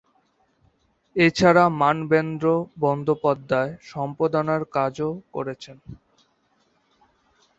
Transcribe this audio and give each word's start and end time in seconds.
এ 1.15 1.27
ছাড়া 1.37 1.63
মানবেন্দ্র 1.81 2.45
বন্দ্যোপাধ্যায় 2.81 3.71
সম্পাদনার 3.91 4.61
কাজও 4.75 5.09
করেছেন। 5.33 5.77